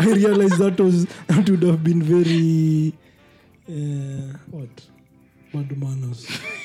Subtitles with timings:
[0.00, 2.92] I realized that was that would have been very
[3.68, 4.68] uh, what
[5.52, 6.26] bad manners.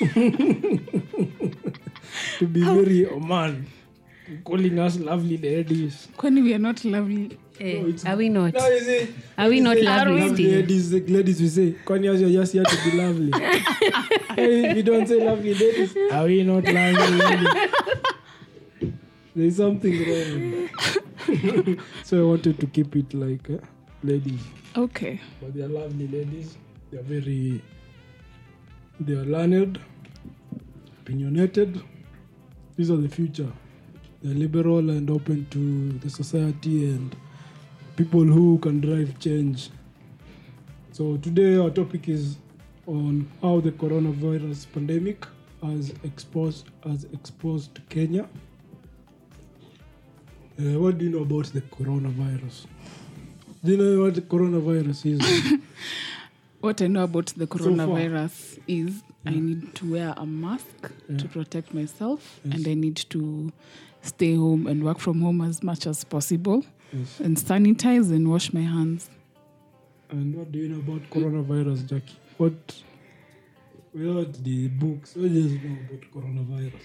[2.38, 3.66] to be very oh man,
[4.44, 6.08] calling us lovely ladies.
[6.16, 8.54] kwani we are not lovely Eh, are we not?
[8.54, 10.60] No, you see, Are we not lovely lovely still?
[10.60, 10.92] ladies?
[10.92, 13.30] Ladies we say, kwani as you're just here to be lovely.
[14.34, 17.72] hey, if you don't say lovely ladies, are we not lovely ladies?
[19.36, 20.68] There's something wrong.
[22.02, 23.58] so I wanted to keep it like uh,
[24.02, 24.40] ladies,
[24.76, 26.56] okay but they are lovely ladies.
[26.90, 27.62] They are very,
[28.98, 29.78] they are learned,
[31.02, 31.80] opinionated.
[32.76, 33.52] These are the future.
[34.22, 37.14] They're liberal and open to the society and
[38.00, 39.68] people who can drive change.
[40.92, 42.38] So today our topic is
[42.86, 45.26] on how the coronavirus pandemic
[45.62, 48.22] has exposed has exposed Kenya.
[50.58, 52.64] Uh, what do you know about the coronavirus?
[53.62, 55.60] Do you know what the coronavirus is?
[56.60, 60.66] what i know about the coronavirus is i need to wear a mask
[61.08, 61.16] Yeah.
[61.18, 62.54] to protect myself Yes.
[62.56, 63.50] and i need to
[64.02, 66.62] stay home and work from home as much as possible
[66.92, 67.20] yes.
[67.20, 69.10] and sanitize and wash my hands
[70.10, 72.18] And what do you know about coronavirus, Jackie?
[72.36, 72.82] What
[73.94, 76.80] without the books, what do you know about coronavirus?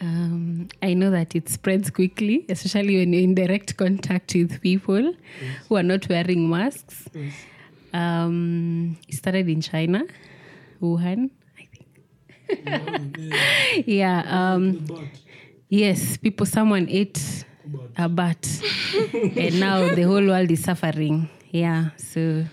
[0.00, 5.12] Um, I know that it spreads quickly, especially when you're in direct contact with people
[5.68, 7.08] who are not wearing masks.
[7.12, 7.34] Yes.
[7.92, 10.04] Um, it started in China,
[10.80, 12.64] Wuhan, I think.
[12.64, 12.98] Yeah,
[13.86, 14.52] yeah, Yeah.
[14.54, 14.86] Um,
[15.68, 17.49] yes, people, someone ate bat.
[17.64, 18.46] Uh, a bat,
[19.12, 21.28] and now the whole world is suffering.
[21.50, 21.90] Yeah.
[21.96, 22.44] So,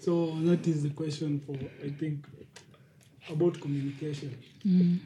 [0.00, 2.26] So that is the question for I think
[3.28, 4.36] about communication.
[4.66, 4.98] Mm.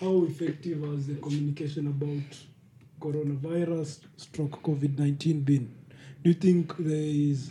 [0.00, 2.38] How effective has the communication about
[3.00, 5.68] coronavirus stroke COVID nineteen been?
[6.22, 7.50] Do you think there is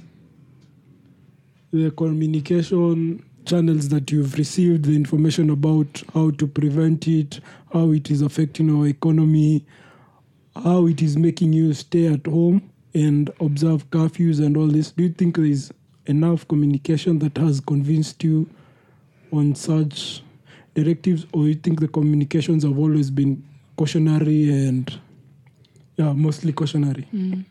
[1.72, 7.40] the communication channels that you've received the information about how to prevent it,
[7.74, 9.66] how it is affecting our economy,
[10.64, 14.92] how it is making you stay at home and observe curfews and all this.
[14.92, 15.72] Do you think there is
[16.06, 18.50] enough communication that has convinced you
[19.32, 20.24] on such
[20.74, 23.44] directives, or you think the communications have always been
[23.76, 25.00] cautionary and
[25.98, 27.08] yeah, mostly cautionary?
[27.14, 27.46] Mm.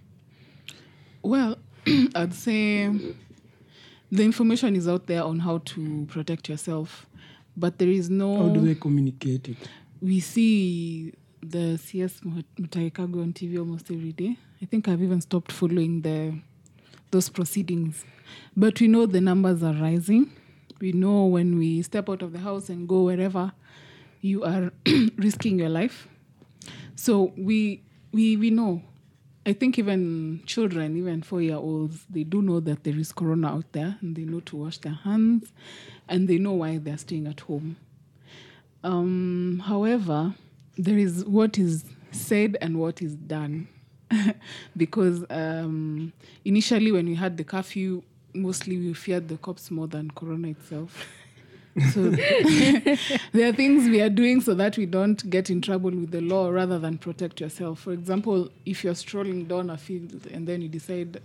[1.23, 1.59] well
[2.15, 2.89] i'd say
[4.13, 7.07] the information is out there on how to protect yourself
[7.57, 9.57] but there is no How do they communicate it?
[10.01, 11.13] we see
[11.51, 14.37] the CS Mutahi Kagwe on TV almost every day.
[14.61, 16.35] I think I've even stopped following the
[17.11, 18.05] those proceedings.
[18.57, 20.33] But we know the numbers are rising.
[20.81, 23.53] We know when we step out of the house and go wherever,
[24.21, 24.73] you are
[25.17, 26.09] risking your life.
[26.97, 27.83] So we
[28.13, 28.83] we we know.
[29.45, 33.49] I think even children, even four year olds, they do know that there is corona
[33.55, 35.53] out there and they know to wash their hands
[36.09, 37.77] and they know why they're staying at home.
[38.83, 40.35] Um, however,
[40.77, 43.69] there is what is said and what is done.
[44.77, 46.13] because um,
[46.45, 48.03] initially, when we had the curfew,
[48.35, 51.07] mostly we feared the cops more than Corona itself.
[51.93, 52.09] So
[53.33, 56.23] there are things we are doing so that we don't get in trouble with the
[56.23, 57.81] law rather than protect yourself.
[57.81, 61.21] For example, if you're strolling down a field and then you decide,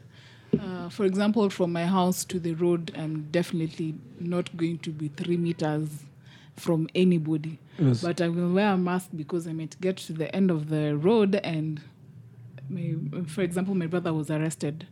[0.60, 5.08] uh, for example, from my house to the road, I'm definitely not going to be
[5.08, 5.88] three meters
[6.62, 7.60] from anybody.
[7.80, 8.02] Yes.
[8.02, 10.96] But I will wear a mask because I might get to the end of the
[10.96, 11.82] road and,
[12.70, 12.96] my,
[13.28, 14.88] for example, my brother was arrested.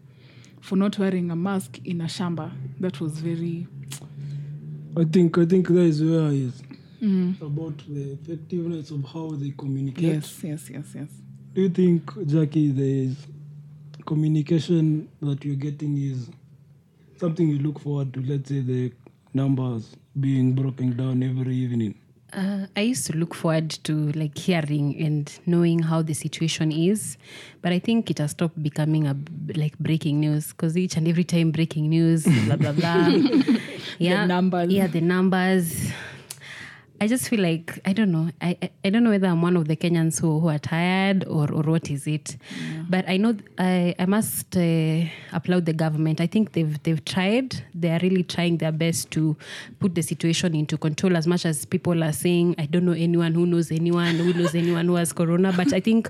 [0.62, 2.52] for not wearing a mask in a shamba.
[2.80, 3.68] That was very.
[4.98, 6.62] I think I think that is where is
[7.02, 7.40] mm.
[7.42, 10.04] about the effectiveness of how they communicate.
[10.04, 11.08] Yes, yes, yes, yes.
[11.54, 13.18] Do you think, Jackie, there is
[14.06, 16.30] communication that you're getting is
[17.18, 18.22] something you look forward to?
[18.22, 18.92] Let's say the
[19.34, 21.96] numbers being broken down every evening.
[22.32, 27.18] Uh, I used to look forward to like hearing and knowing how the situation is,
[27.62, 29.18] but I think it has stopped becoming a
[29.56, 33.08] like breaking news because each and every time breaking news, blah blah blah.
[33.98, 34.72] yeah, the numbers.
[34.72, 35.92] Yeah, the numbers.
[37.02, 38.30] I just feel like I don't know.
[38.42, 41.26] I I, I don't know whether I'm one of the Kenyans who, who are tired
[41.26, 42.36] or or what is it.
[42.90, 46.20] But I know I I must uh, applaud the government.
[46.20, 47.64] I think they've they've tried.
[47.74, 49.38] They are really trying their best to
[49.80, 51.16] put the situation into control.
[51.16, 54.54] As much as people are saying, I don't know anyone who knows anyone who knows
[54.54, 55.54] anyone who has corona.
[55.54, 56.10] But I think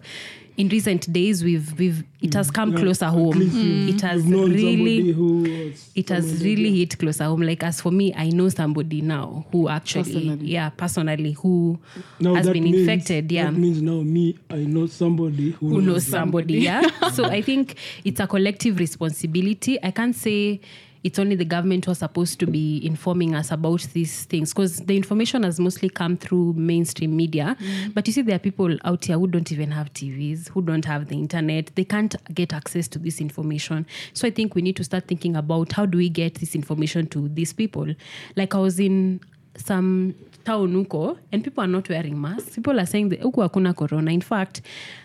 [0.59, 3.39] in recent days we've we've it has come Yeah, closer home.
[3.39, 3.95] least you've- mm.
[3.95, 7.41] It has you've known somebody really it has really hit closer home.
[7.43, 10.45] Like as for me, I know somebody now who actually, Personally.
[10.47, 11.79] yeah, personally who
[12.19, 13.31] Now has been means- infected.
[13.31, 16.55] Yeah, That means now me, I know somebody who, who knows somebody.
[16.59, 16.81] Yeah.
[17.13, 19.81] so I think it's a collective responsibility.
[19.81, 20.59] I can't say
[21.03, 24.77] it's only the government who are supposed to be informing us about these things because
[24.77, 27.55] the information has mostly come through mainstream media.
[27.59, 27.93] Mm.
[27.93, 30.85] But you see, there are people out here who don't even have TVs, who don't
[30.85, 31.71] have the internet.
[31.75, 33.85] They can't get access to this information.
[34.13, 37.07] So I think we need to start thinking about how do we get this information
[37.07, 37.87] to these people.
[38.35, 39.21] Like I was in
[39.55, 40.15] some
[40.45, 44.11] town huko and people are not wearing masks people are saying that huku hakuna corona
[44.11, 44.61] in fact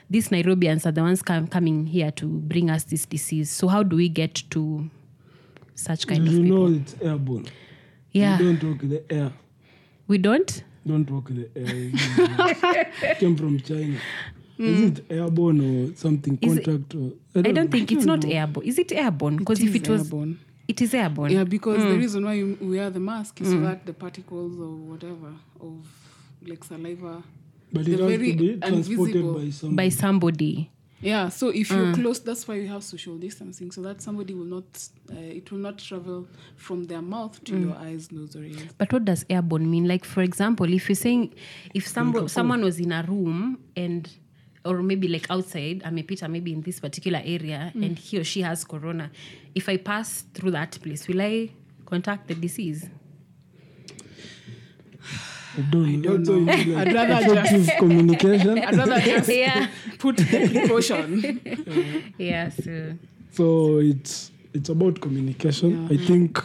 [0.08, 3.82] these nairobians are the ones come, coming here to bring us this disease so how
[3.82, 4.88] do we get to
[5.74, 7.46] such kind you of people know it's airborne.
[8.12, 9.32] yeah You don't walk the air.
[10.08, 11.90] we don't Don't walk the air.
[13.10, 13.96] It came from China.
[14.58, 16.38] Is it airborne or something?
[16.42, 16.94] Is it- Contact?
[16.94, 17.12] or,
[17.48, 20.38] i don't think it's not airborne is it airborne because if it was airborne.
[20.68, 21.90] it is airborne Yeah, because mm.
[21.92, 25.74] the reason why you wear the mask is so that the particles or whatever of
[26.46, 27.22] like saliva.
[27.72, 29.76] But it has very to be transported by somebody.
[29.76, 30.70] by somebody
[31.04, 31.92] Yeah, so if you're Hmm.
[31.92, 34.64] close, that's why you have social distancing, so that somebody will not,
[35.12, 37.62] uh, it will not travel from their mouth to Hmm.
[37.64, 38.72] your eyes, nose, or ears.
[38.78, 39.86] But what does airborne mean?
[39.86, 41.34] Like, for example, if you're saying
[41.74, 44.08] if somebody, someone was in a room and
[44.64, 48.24] or maybe like outside, I may picture maybe in this particular area and he or
[48.24, 49.10] she has corona.
[49.54, 51.50] If I pass through that place, will I
[51.84, 52.88] contact the disease?
[55.56, 56.16] I don't know.
[56.16, 58.58] That's why you need, like, I'd rather effective communication.
[58.58, 59.68] I'd rather just yeah.
[59.98, 62.14] put the precaution.
[62.18, 62.48] Yeah.
[62.50, 62.94] So
[63.30, 65.88] So it's it's about communication.
[65.90, 66.42] I think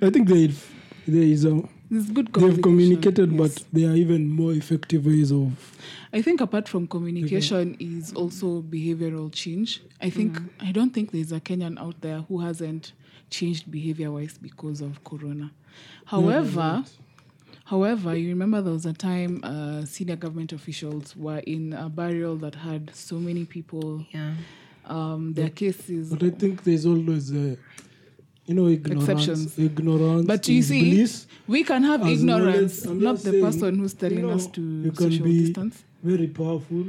[0.00, 0.66] I think there is
[1.06, 3.38] there is a It's good they have communicated, yes.
[3.38, 5.52] but there are even more effective ways of.
[6.12, 9.82] I think apart from communication is also behavioral change.
[10.00, 10.48] I think mm.
[10.60, 12.92] I don't think there's a Kenyan out there who hasn't
[13.30, 15.50] changed behavior wise because of corona.
[16.06, 16.84] However,
[17.72, 22.34] however, you remember there was a time uh, senior government officials were in a burial
[22.44, 24.04] that had so many people.
[24.16, 24.34] yeah.
[24.96, 26.04] Um, their cases.
[26.12, 27.48] But I think there's always a,
[28.48, 29.08] you know, ignorance.
[29.08, 29.58] Exceptions.
[29.68, 30.26] Ignorance.
[30.32, 31.26] But you is see, bliss.
[31.54, 32.90] we can have as ignorance, knowledge.
[32.92, 35.34] I'm not the saying, person who's telling you know, us to you can social be
[35.46, 35.84] distance.
[36.02, 36.84] very powerful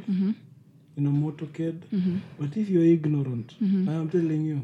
[0.97, 1.79] in a motorcade,
[2.39, 4.57] but if you're ignorant, I am telling you,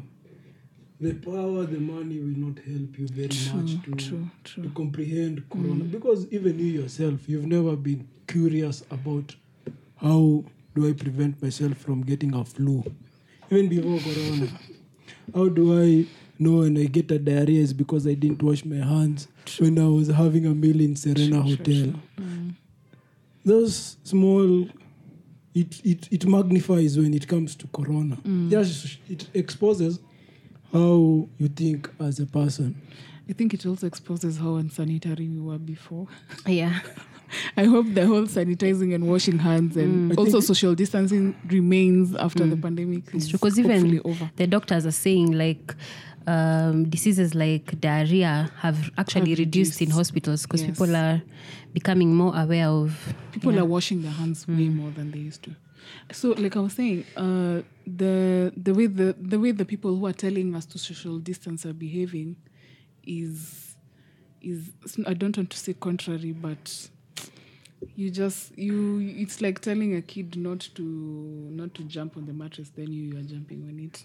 [1.00, 4.62] the power, the money will not help you very much to, true, true.
[4.64, 5.84] to comprehend Corona.
[5.84, 9.34] Because even you yourself, you've never been curious about
[9.96, 12.84] how do I prevent myself from getting a flu,
[13.50, 14.48] even before Corona.
[15.34, 16.06] How do I
[16.40, 19.28] know when I get a diarrhea is because I didn't wash my hands
[19.60, 21.92] when I was having a meal in Serena Hotel.
[23.44, 24.66] Those small,
[25.54, 28.18] it, it, it magnifies when it comes to Corona.
[28.48, 30.00] Just it exposes
[30.72, 32.80] how you think as a person.
[33.28, 36.08] I think it also exposes how unsanitary we were before.
[36.46, 36.80] Yeah.
[37.56, 40.14] I hope the whole sanitizing and washing hands and mm.
[40.14, 42.62] I also social distancing remains after the mm.
[42.62, 44.30] pandemic is Because hopefully even over.
[44.34, 45.76] the doctors are saying like
[46.26, 50.70] um, diseases like diarrhea have actually Have reduced in hospitals because Yes.
[50.70, 51.22] people are
[51.72, 53.60] becoming more aware of People yeah.
[53.60, 55.50] are washing their hands way more than they used to.
[56.12, 60.06] So, like I was saying, uh, the the way the the way the people who
[60.06, 62.36] are telling us to social distance are behaving
[63.04, 63.76] is
[64.42, 64.70] is
[65.06, 66.90] I don't want to say contrary, but
[67.96, 72.32] you just you it's like telling a kid not to not to jump on the
[72.32, 74.04] mattress then you, you are jumping on it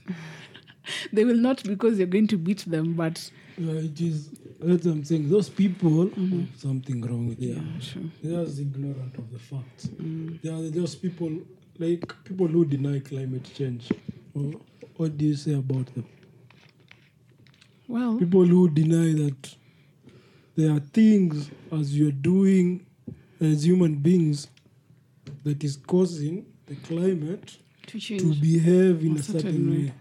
[1.13, 4.29] they will not because you're going to beat them but Yeah, it is.
[4.59, 5.29] That's what I'm saying.
[5.29, 6.41] Those people, mm-hmm.
[6.41, 7.79] have something wrong with them.
[7.79, 8.01] sure.
[8.21, 9.87] They're just ignorant of the facts.
[9.87, 10.41] Mm.
[10.41, 11.39] They are just people
[11.79, 13.89] like people who deny climate change.
[14.33, 14.53] Or,
[14.97, 16.05] what do you say about them?
[17.87, 19.55] Well, people who deny that
[20.57, 22.85] there are things as you're doing
[23.41, 24.47] as human beings
[25.43, 28.21] that is causing the climate to change.
[28.21, 29.77] to behave in A a certain certain way.
[29.85, 29.93] way.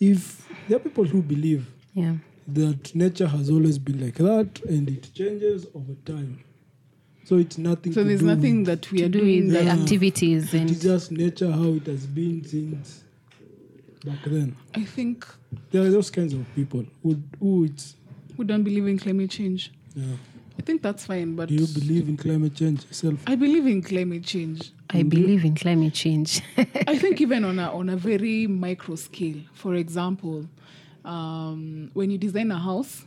[0.00, 2.16] If there are people who believe Yeah.
[2.46, 6.38] that nature has always been like that and it changes over time.
[7.24, 9.74] So it's nothing So there's nothing that we are doing the Yeah.
[9.76, 13.04] activities and just nature how it has been since
[14.04, 14.56] back then.
[14.74, 15.26] I think
[15.70, 17.96] There are those kinds of people who who it's
[18.38, 19.70] we don't believe in climate change.
[19.96, 20.16] yeah.
[20.58, 23.20] I think that's fine, but Do you believe in climate change yourself?
[23.26, 24.72] I believe in climate change.
[24.90, 26.42] I believe in climate change.
[26.86, 29.40] I think even on a on a very micro scale.
[29.52, 30.46] For example,
[31.04, 33.04] um, when you design a house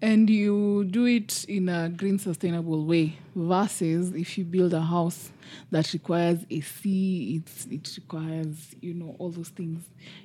[0.00, 5.30] and you do it in a green sustainable way versus if you build a house
[5.70, 9.84] that requires AC, it's, it requires you know all those things,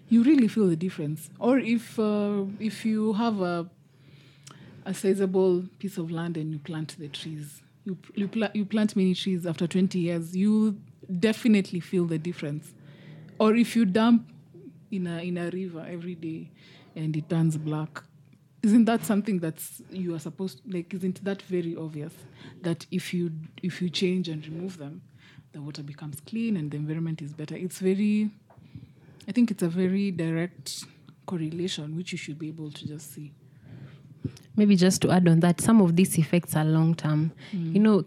[0.09, 1.29] you really feel the difference.
[1.39, 3.69] Or if uh, if you have a
[4.85, 7.61] a sizable piece of land and you plant the trees.
[7.85, 10.79] You you, pla- you plant many trees after 20 years, you
[11.19, 12.73] definitely feel the difference.
[13.39, 14.29] Or if you dump
[14.91, 16.51] in a in a river every day
[16.95, 18.03] and it turns black,
[18.61, 22.13] isn't that something that's you are supposed like isn't that very obvious
[22.61, 25.01] that if you if you change and remove them,
[25.51, 27.55] the water becomes clean and the environment is better.
[27.55, 28.29] It's very
[29.27, 30.85] I think it's a very direct
[31.25, 33.33] correlation which you should be able to just see.
[34.55, 37.31] Maybe just to add on that, some of these effects are long term.
[37.51, 38.05] You know,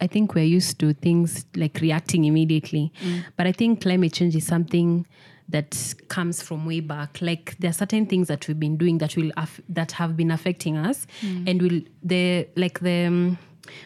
[0.00, 2.92] I think we're used to things like reacting immediately,
[3.36, 5.06] but I think climate change is something
[5.48, 7.20] that comes from way back.
[7.20, 10.30] Like there are certain things that we've been doing that will aff- that have been
[10.30, 11.06] affecting us,
[11.46, 13.38] and will the like the um,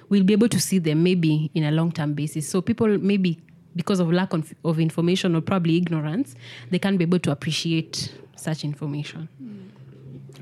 [0.09, 2.49] we'll be able to see them maybe in a long term basis.
[2.49, 3.40] So people maybe
[3.76, 6.35] because of lack of, of information or probably ignorance,
[6.71, 9.28] they can't be able to appreciate such information.
[9.40, 9.44] Uh,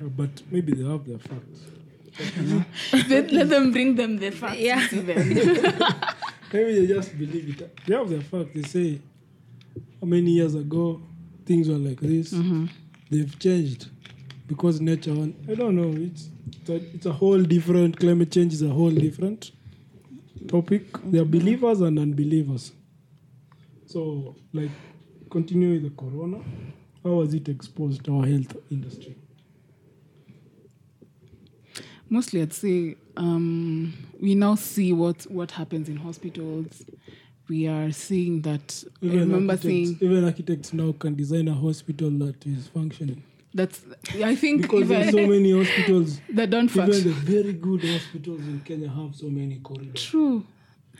[0.09, 1.61] But maybe they have their facts.
[3.09, 4.59] let, let them bring them the facts.
[4.59, 4.87] Yeah.
[4.89, 5.29] to them.
[6.53, 7.79] Maybe they just believe it.
[7.87, 8.51] They have their facts.
[8.55, 9.01] They say,
[10.01, 11.01] how many years ago
[11.47, 12.35] things were like this?
[12.35, 12.67] Mm-hmm.
[13.11, 13.89] They've changed
[14.47, 15.15] because nature.
[15.15, 15.91] won- I don't know.
[15.99, 16.29] It's
[16.61, 17.99] it's a, it's a whole different.
[17.99, 19.53] Climate change is a whole different
[20.49, 20.85] topic.
[21.05, 22.73] There are believers and unbelievers.
[23.87, 24.71] So, like,
[25.31, 26.41] continue with the corona.
[27.03, 29.17] How was it exposed to our health industry?
[32.13, 36.85] Mostly, I'd say um, we now see what, what happens in hospitals.
[37.49, 38.85] We are seeing that.
[39.03, 43.23] I remember architects, saying even architects now can design a hospital that is functioning.
[43.55, 43.81] that's.
[44.23, 47.05] I think Because even there's so many hospitals that don't Even function.
[47.05, 50.03] the very good hospitals in Kenya have so many corridors.
[50.05, 50.45] True.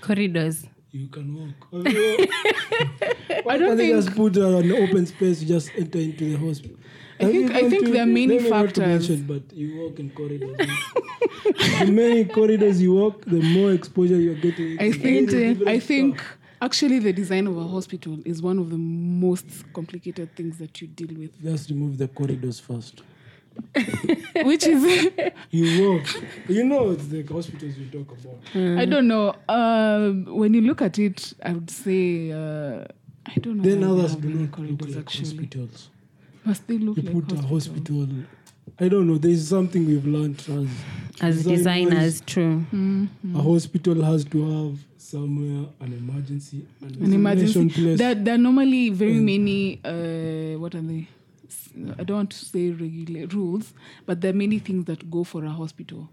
[0.01, 0.65] Corridors.
[0.93, 1.87] You can walk.
[1.91, 2.27] You-
[3.45, 6.25] Why I don't they think- just put uh, an open space, you just enter into
[6.25, 6.77] the hospital.
[7.19, 8.79] I think- I think to- there are many to factors.
[9.09, 10.57] mention, but you walk in corridors.
[11.81, 14.79] the many corridors you walk, the more exposure you're getting.
[14.81, 15.31] I think.
[15.31, 16.19] different I think.
[16.21, 16.39] stuff.
[16.61, 20.87] Actually, the design of a hospital is one of the most complicated things that you
[20.87, 23.03] deal with, Just remove the corridors first.
[24.45, 24.83] Which is
[25.51, 26.07] You walk.
[26.49, 28.79] You know it's the hospitals we talk about.
[28.81, 29.35] I don't know.
[29.49, 32.85] Um, when you look at it, I would say uh,
[33.27, 33.63] I don't know.
[33.63, 35.29] Then why they others have do many not look corridors, like actually.
[35.29, 35.89] hospitals.
[36.45, 37.97] Must they look You like put a hospital?
[38.01, 38.09] hospital.
[38.81, 39.19] I don't know.
[39.19, 40.69] There's something we've learned as
[41.21, 42.65] As Design-wise, designers, true.
[42.73, 43.37] Mm-hmm.
[43.37, 47.61] A hospital has to have somewhere an emergency, an, An emergency.
[47.61, 47.99] examination place.
[47.99, 49.25] There, there are normally very Mm.
[49.25, 49.81] many.
[49.85, 51.07] Uh, what are they?
[51.53, 51.69] S-
[52.01, 53.67] I don't want to say regular rules,
[54.07, 56.09] but there are many things that go for a hospital,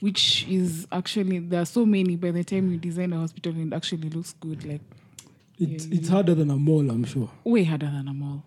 [0.00, 2.16] which is actually there are so many.
[2.16, 4.80] By the time you design a hospital, it actually looks good, like
[5.58, 7.30] it's yeah, it's harder than a mall, I'm sure.
[7.44, 8.42] way harder than a mall.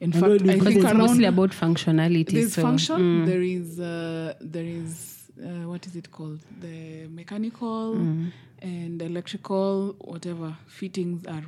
[0.00, 2.32] In And why fact, I Because think it's around mostly about functionality.
[2.32, 7.06] there's so, function mm, there is uh, there is uh, what is it called the
[7.08, 8.32] mechanical mm.
[8.60, 11.44] and electrical whatever fittings are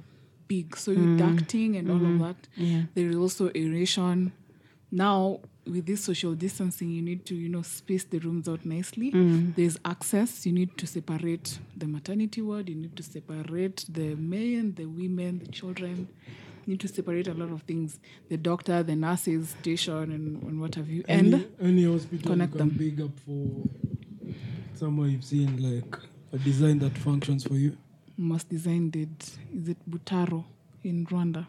[0.49, 1.19] big so you Mm.
[1.19, 2.23] ducting and all Mm-hmm.
[2.23, 2.83] of that yeah.
[2.95, 4.33] there is also aeration
[4.91, 9.11] now with this social distancing you need to you know space the rooms out nicely
[9.13, 9.55] Mm.
[9.57, 14.75] there's access you need to separate the maternity ward you need to separate the men
[14.75, 16.09] the women the children
[16.67, 17.99] you need to separate a lot of things
[18.29, 22.53] the doctor the nurses station and, and what have you and any, any hospital connect
[22.53, 22.79] you can them.
[22.79, 23.69] big up for
[24.75, 25.97] somewhere you've seen like
[26.33, 27.77] a design that functions for you.
[28.17, 29.11] Must design did
[29.53, 30.45] is it butaro
[30.85, 31.47] in rwanda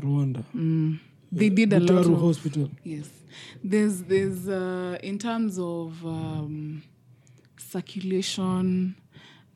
[0.00, 0.44] Rwanda.
[0.54, 0.98] mm.
[1.32, 2.70] they did a lot Butaro of Hospital.
[2.84, 3.08] Yes,
[3.62, 6.82] there's there's uh, in terms of um,
[7.56, 8.94] circulation,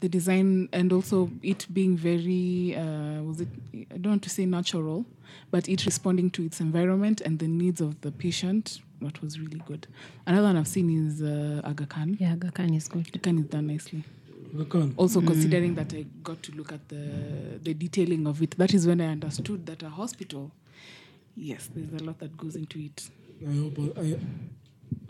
[0.00, 4.46] the design, and also it being very uh, was it I don't want to say
[4.46, 5.06] natural,
[5.50, 9.62] but it responding to its environment and the needs of the patient that was really
[9.66, 9.86] good.
[10.26, 12.16] Another one I've seen is uh, Aga Khan.
[12.20, 13.06] Yeah, Aga Khan is good.
[13.08, 14.04] Aga Khan is done nicely.
[14.60, 14.92] I can.
[14.96, 18.86] Also, considering that I got to look at the the detailing of it, that is
[18.86, 20.50] when I understood that a hospital,
[21.36, 23.08] yes, there's a lot that goes into it.
[23.48, 24.16] I hope I, I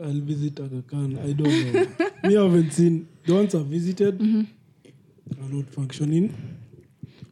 [0.04, 1.18] I'll visit Aga Khan.
[1.18, 2.08] I don't know.
[2.28, 5.44] Me I haven't seen the ones I've visited Mm-hmm.
[5.44, 6.32] are not functioning.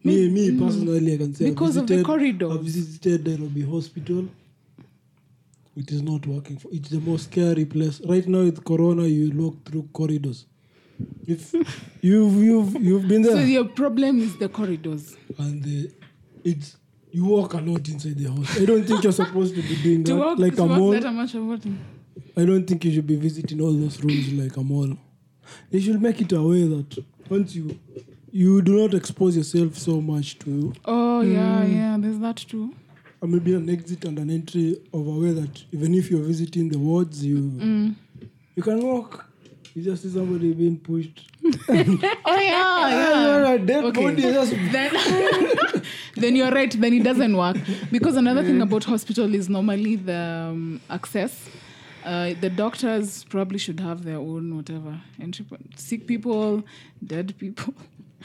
[0.03, 2.53] Me, me personally, I can say Because I've of the visited, corridors.
[2.53, 4.29] I've visited Nairobi Hospital.
[5.77, 6.57] It is not working.
[6.59, 8.43] For, it's the most scary place right now.
[8.43, 10.47] With Corona, you walk through corridors.
[11.27, 11.53] If
[12.03, 15.17] you've you've you've been there, So your problem is the corridors.
[15.39, 15.91] and the,
[16.45, 16.77] it's
[17.13, 18.61] you walk a lot inside the house.
[18.61, 20.95] I don't think you're supposed to be doing To that walk, like a mall.
[22.37, 24.97] I don't think you should be visiting all those rooms like a mall.
[25.71, 27.79] They should make it a way that once you
[28.33, 31.97] you do not expose yourself so much to Oh yeah, yeah.
[31.99, 32.75] There's that too.
[33.21, 36.69] or maybe an exit and an entry of a way that even if you're visiting
[36.69, 37.95] the wards, you Mm.
[38.57, 39.27] you can walk.
[39.75, 41.27] You just see somebody being pushed.
[41.69, 43.53] Oh yeah, yeah.
[43.55, 44.03] a dead Okay.
[44.03, 44.93] body just then,
[46.17, 46.71] then you're right.
[46.81, 47.57] Then it doesn't work
[47.91, 51.49] because another thing about hospital is normally the um, access.
[52.05, 55.79] Uh, the doctors probably should have their own whatever entry point.
[55.79, 56.63] Sick people,
[57.05, 57.75] dead people,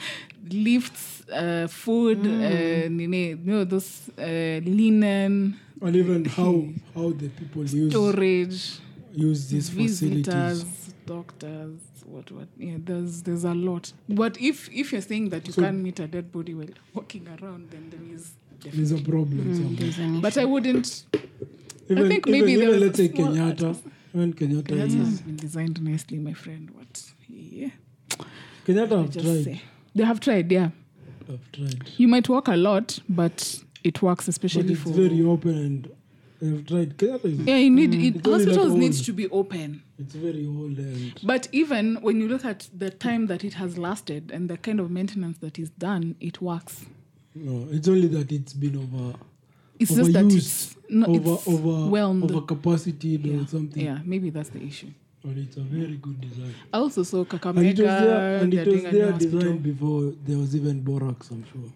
[0.50, 4.22] lifts, uh, food, uh, you know, those uh,
[4.64, 8.78] linen, and even how how the people use storage,
[9.14, 10.85] use these visitors, facilities.
[11.06, 12.48] Doctors, what what.
[12.58, 13.92] Yeah, there's there's a lot.
[14.08, 17.26] But if if you're saying that you So- can't meet a dead body while walking
[17.28, 18.32] around, then there is.
[18.62, 19.76] There's a problem mm, somewhere.
[19.78, 21.04] There's an But I wouldn't.
[21.88, 23.78] Even, think even, maybe even there let's say was small Kenyatta.
[24.14, 26.70] Even Kenyatta That is has been designed nicely, my friend.
[26.70, 27.02] What?
[27.28, 27.68] Yeah.
[28.66, 29.44] Kenyatta I have just tried.
[29.44, 29.62] say.
[29.94, 30.70] They have tried, yeah.
[31.28, 31.90] Have tried.
[31.96, 34.88] You might walk a lot, but it works But especially it's for.
[34.88, 35.88] very open and
[36.40, 36.96] they've tried.
[36.96, 38.16] Kenyatta is yeah, you need mm.
[38.16, 39.82] it, hospitals that needs to be open.
[39.98, 43.76] it's very old and But even when you look at the time that it has
[43.78, 46.86] lasted and the kind of maintenance that is done, it works.
[47.34, 49.18] no, it's only that it's been over
[49.78, 52.30] It's just that overused, it's not over it's over whelmed.
[52.30, 53.42] over capacity yeah.
[53.42, 53.84] or something.
[53.84, 54.90] yeah, maybe that's the issue.
[55.24, 56.54] But it's a very good design.
[56.72, 57.58] I also saw Kakamega.
[57.58, 59.40] And it was there and it was doing a there hospital.
[59.40, 61.72] designed before there was even BORAQS, I'm sure.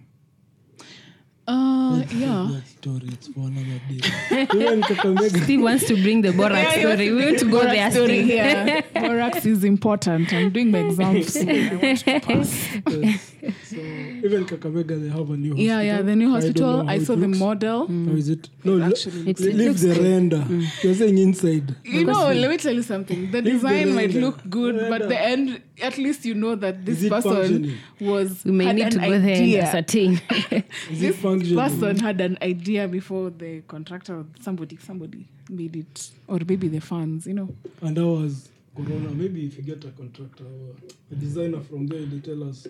[1.52, 2.48] Uh, yeah.
[2.52, 4.00] That story, it's for another day.
[4.54, 5.42] even Kakamega.
[5.44, 7.12] Steve wants to bring the BORAQS Yeah, story.
[7.12, 7.90] We want to go BORAQS there.
[7.90, 8.26] story Steve.
[8.26, 8.82] here.
[8.94, 10.32] BORAQS is important.
[10.32, 11.48] I'm doing my exams soon.
[11.72, 12.68] I want to pass.
[12.88, 13.32] yes.
[13.64, 13.76] So
[14.24, 15.59] even Kakamega, they have a new hospital.
[15.59, 16.02] Yeah, yeah.
[16.02, 16.83] The new hospital.
[16.85, 17.38] know I, saw the looks.
[17.38, 17.87] model.
[17.87, 18.48] How is it?
[18.64, 20.02] No, It le- actually It's- looks it leave looks the good.
[20.02, 20.37] render.
[20.38, 20.85] Mm.
[20.85, 21.74] You're saying inside.
[21.85, 23.30] You know, let me tell you something.
[23.30, 26.85] The Leave the design might look good, but the end, at least you know that
[26.85, 27.76] this person functioning?
[28.00, 29.62] was We may had need an to go there and idea.
[29.64, 30.20] ascertain.
[30.90, 36.38] Is This person had an idea before the contractor or somebody somebody made it, or
[36.46, 37.26] maybe the fans.
[37.26, 37.48] You know.
[37.83, 39.11] And that was Corona.
[39.11, 40.74] Maybe if you get a contractor or
[41.11, 42.66] a designer from there, they tell us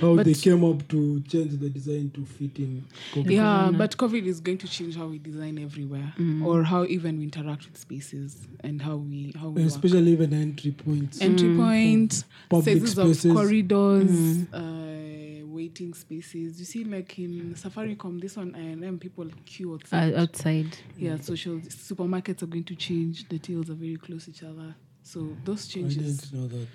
[0.00, 2.84] how But- they came up to change the design to fit in.
[3.12, 3.30] COVID.
[3.30, 6.44] Yeah, but COVID is going to change how we design everywhere, Mm.
[6.44, 9.70] or how even we interact with spaces and how we how we work.
[9.72, 11.20] Especially even entry points.
[11.20, 13.24] entry points, Public spaces.
[13.24, 16.58] of corridors, uh, waiting spaces.
[16.58, 20.14] You see, like in Safaricom, this one and M people queue outside.
[20.14, 20.76] Uh, outside.
[20.98, 23.28] yeah, social supermarkets are going to change.
[23.28, 24.74] The tails are very close to each other.
[25.02, 26.18] So those changes I changes.
[26.22, 26.68] didn't know that.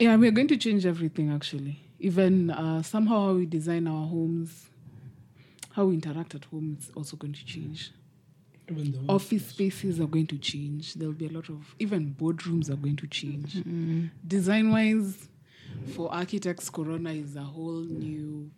[0.00, 1.78] Yeah, we're going to change everything actually.
[2.04, 4.66] Even uh, somehow how we design our homes,
[5.72, 7.92] how we interact at home is also going to change.
[8.70, 10.94] Even the Office spaces are going to change.
[10.94, 13.56] There'll be a lot of even boardrooms are going to change.
[14.26, 15.28] Design wise,
[15.94, 18.50] for architects, Corona is a whole new,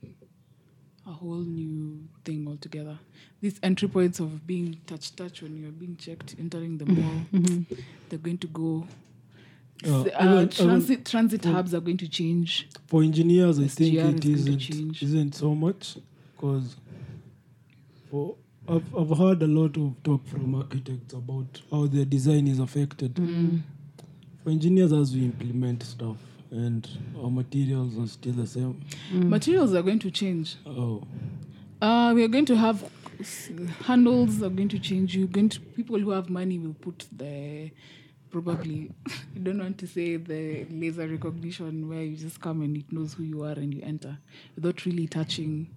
[1.07, 2.99] a whole new thing altogether.
[3.41, 7.65] These entry points of being touch touch when you're being checked entering the mall,
[8.09, 8.87] they're going to go.
[9.85, 12.67] Uh, uh, even- even transit transit hubs are going to change.
[12.87, 15.97] for engineers, I think it is isn't isn't so much
[16.37, 16.77] because
[18.11, 18.37] for
[18.69, 23.15] I've I've heard a lot of talk from architects about how their design is affected.
[23.15, 23.61] Mm.
[24.43, 26.17] For engineers, as we implement stuff
[26.51, 26.89] and
[27.23, 28.81] our materials are still the same.
[29.13, 30.57] Materials are going to change.
[30.65, 31.03] Oh,
[31.83, 32.89] Uh, we are going to have
[33.85, 35.15] handles are going to change.
[35.17, 37.71] You going to people who have money will put the
[38.31, 38.91] probably
[39.35, 43.15] you don't want to say the laser recognition where you just come and it knows
[43.15, 44.19] who you are and you enter
[44.55, 45.69] without really touching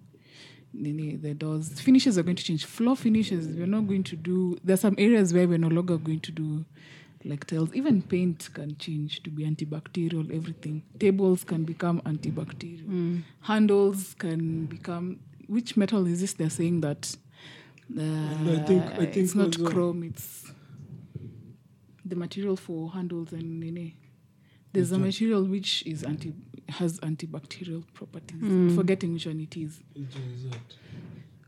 [0.74, 1.80] the, the- the doors.
[1.82, 2.66] Finishes are going to change.
[2.66, 3.48] Floor finishes.
[3.48, 4.58] We're not going to do.
[4.64, 6.64] There's some areas where we're no longer going to do
[7.26, 7.74] like tiles.
[7.74, 10.34] Even paint can change to be antibacterial.
[10.34, 10.84] Everything.
[11.00, 13.24] Tables can become antibacterial.
[13.42, 15.20] Handles can become.
[15.48, 16.34] Which metal is this?
[16.34, 17.16] They're saying that.
[17.98, 20.04] Uh, I think- I think it's not chrome.
[20.04, 20.52] It's
[22.10, 23.94] the material for handles and nene.
[24.74, 26.34] There's a material which is anti
[26.70, 28.42] has antibacterial properties.
[28.44, 29.80] I'm forgetting which one it is.
[29.96, 30.60] Which one is that?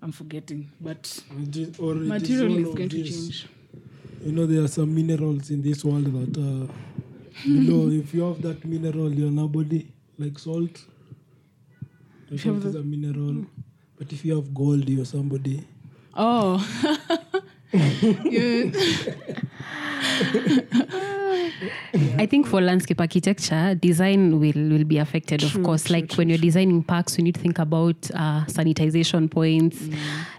[0.01, 3.47] I'm forgetting, but It is- or it is material one is of going to change.
[4.25, 6.67] You know, there are some minerals in this world that uh,
[7.43, 7.89] below.
[8.01, 10.85] if you have that mineral, you're nobody, like salt.
[12.31, 13.45] If you Salt have is a mineral.
[13.97, 15.63] But if you have gold, you're somebody.
[16.15, 16.57] Oh.
[17.73, 18.71] yeah.
[22.17, 25.85] I think for landscape architecture, design will, will be affected, of course.
[25.85, 29.77] true, like true, when you're designing parks, you need to think about uh, sanitization points,
[29.81, 29.95] Mm.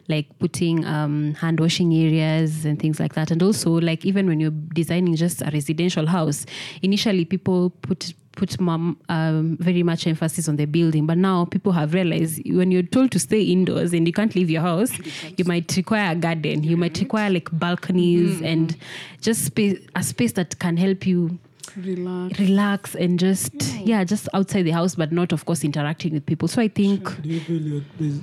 [0.09, 3.31] like putting um, hand washing areas and things like that.
[3.31, 6.47] And also, like even when you're designing just a residential house,
[6.83, 8.13] initially people put
[8.43, 12.73] put mom, um, very much emphasis on the building, but now people have realized when
[12.73, 14.91] you're told to stay indoors and you can't leave your house,
[15.39, 18.45] you might require a garden, you might require like balconies Mm-hmm.
[18.53, 18.77] and
[19.21, 21.39] just space, a space that can help you
[21.77, 22.39] Relax.
[22.41, 23.55] relax and just
[23.91, 26.49] yeah just outside the house but not of course interacting with people.
[26.49, 28.19] So i think Do you feel there's,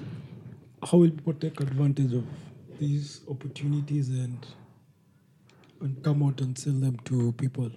[0.84, 2.26] how will people take advantage of
[2.80, 4.46] these opportunities and
[5.82, 7.72] and come out and sell them to people?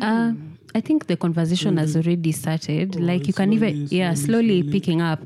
[0.00, 0.32] Uh,
[0.74, 4.14] i think the conversation has already started Oh, like you it's can even slowly, yeah
[4.14, 4.72] slowly, slowly, slowly.
[4.72, 5.20] picking up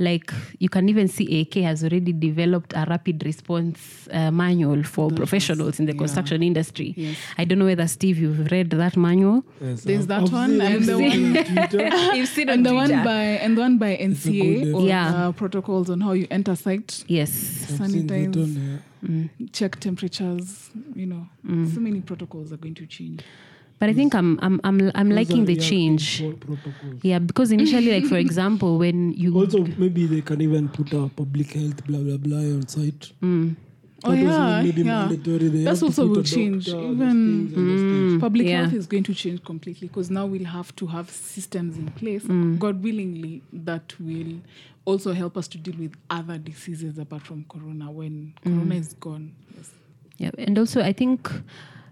[0.00, 5.10] like you can even see ak has already developed a rapid response uh, manual for
[5.10, 5.98] professionals in the yeah.
[5.98, 7.16] construction industry Yes.
[7.38, 10.50] i don't know whether steve you've read that manual Yes, There's I've- that I've one
[10.50, 13.60] seen- and I've the seen one- on you've seen and the one by and the
[13.60, 15.28] one by NCA on Yeah.
[15.28, 17.30] uh, protocols on how you enter site, yes
[17.70, 19.46] I've sanitize, one, yeah.
[19.52, 20.70] check temperatures.
[20.94, 21.28] You know,
[21.74, 23.20] so many protocols are going to change.
[23.78, 27.00] But i think i'm i'm i'm, I'm liking the change protocols.
[27.02, 31.08] yeah because initially like for example when you Also, maybe they can even put a
[31.08, 33.12] public health blah blah blah on site.
[33.22, 33.56] Mm.
[34.04, 35.06] Oh, That was yeah, yeah.
[35.08, 35.48] mandatory.
[35.64, 36.68] That's also put will change.
[36.68, 38.12] Even- things and those things.
[38.12, 38.20] Mm.
[38.20, 38.60] Public Yeah.
[38.62, 42.22] health is going to change completely because now we'll have to have systems in place,
[42.22, 42.58] mm.
[42.60, 44.40] God willingly, that will
[44.84, 48.44] also help us to deal with other diseases apart from corona when mm.
[48.44, 49.32] corona is gone.
[49.56, 49.70] Yes.
[50.18, 51.30] Yeah, and also I think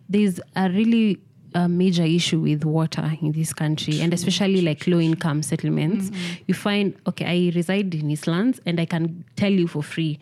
[0.08, 1.18] there's a really
[1.56, 6.10] a major issue with water in this country, and especially like low income settlements.
[6.10, 6.42] Mm-hmm.
[6.46, 10.18] You find okay, I reside in Eastlands, and I can tell you for free,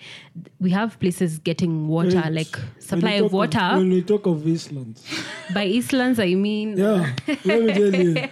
[0.60, 3.68] we have places getting water, Wait, like supply of water.
[3.74, 5.04] when we talk of Islands,
[5.54, 7.12] By Eastlands, I mean yeah,
[7.44, 8.28] let me tell you,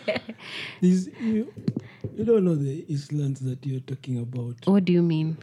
[0.80, 1.52] these you,
[2.16, 4.54] you don't know the Islands that you're talking about.
[4.66, 5.38] what do you mean?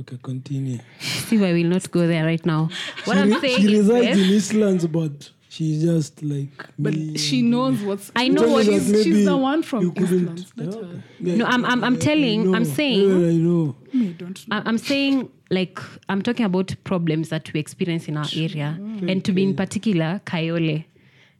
[0.00, 0.80] Okay, continue.
[0.98, 2.68] Steve, I will not go there right now.
[3.04, 4.50] What she, I'm saying she is resides this.
[4.50, 8.10] in Islands, but she's just like But me she knows what's.
[8.16, 11.00] I know Tell me what she's, maybe she's the one from couldn't- Eastlands.
[11.20, 12.54] Yeah, Yeah, No, I'm- I'm- I'm I- I telling- know.
[12.56, 13.76] I'm saying- Yeah, I know.
[13.92, 14.56] Me, don't know.
[14.56, 19.10] I- I'm saying like I'm talking about problems that we experience in our area, mm.
[19.10, 20.84] and to be in particular, Kayole.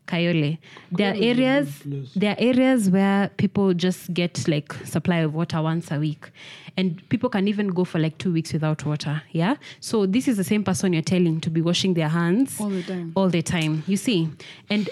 [0.06, 0.58] Kayole.
[0.92, 1.82] There are Kayole is a areas.
[2.14, 6.30] There are areas where people just get like supply of water once a week,
[6.76, 9.22] and people can even go for like two weeks without water.
[9.32, 9.56] Yeah.
[9.80, 12.82] So this is the same person you're telling to be washing their hands All the
[12.82, 13.12] time.
[13.16, 13.82] all the time.
[13.86, 14.28] You see,
[14.68, 14.88] and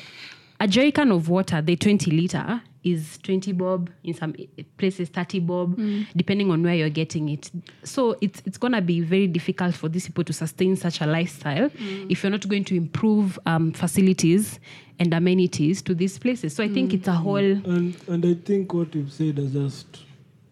[0.60, 4.34] a jerrycan of water, the 20 liter, is 20 bob in some
[4.76, 6.06] places 30 bob mm.
[6.16, 7.50] depending on where you're getting it.
[7.84, 11.06] So it's it's going to be very difficult for these people to sustain such a
[11.06, 12.10] lifestyle mm.
[12.10, 14.58] if you're not going to improve um, facilities
[14.98, 16.54] and amenities to these places.
[16.54, 16.94] So i think mm.
[16.94, 19.86] it's a whole And and I think what you've said has just